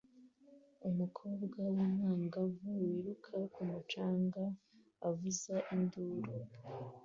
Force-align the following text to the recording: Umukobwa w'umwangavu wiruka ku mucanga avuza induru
Umukobwa 0.89 1.55
w'umwangavu 1.73 2.67
wiruka 2.81 3.33
ku 3.53 3.61
mucanga 3.69 4.43
avuza 5.09 5.55
induru 5.75 6.31